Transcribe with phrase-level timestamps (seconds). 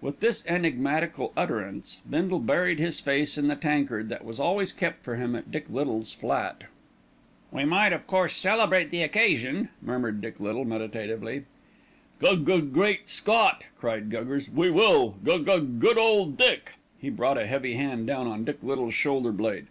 [0.00, 5.04] With this enigmatical utterance, Bindle buried his face in the tankard that was always kept
[5.04, 6.64] for him at Dick Little's flat.
[7.52, 11.44] "We might of course celebrate the occasion," murmured Dick Little meditatively.
[12.18, 14.48] "Gug gug great Scott!" cried Guggers.
[14.52, 15.10] "We will!
[15.22, 19.30] Gug gug good old Dick!" He brought a heavy hand down on Dick Little's shoulder
[19.30, 19.68] blade.